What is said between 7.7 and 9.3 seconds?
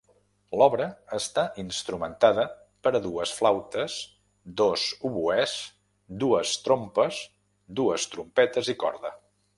dues trompetes i corda.